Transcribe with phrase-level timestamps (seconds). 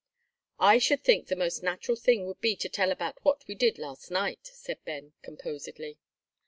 [0.57, 3.77] "I should think the most natural thing would be to tell about what we did
[3.77, 5.99] last night," said Ben, composedly.